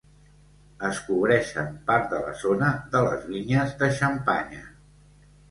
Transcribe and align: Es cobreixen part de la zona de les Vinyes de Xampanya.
Es 0.87 1.01
cobreixen 1.09 1.67
part 1.89 2.07
de 2.15 2.21
la 2.23 2.33
zona 2.45 2.71
de 2.95 3.03
les 3.09 3.29
Vinyes 3.35 3.77
de 3.83 3.93
Xampanya. 4.01 4.65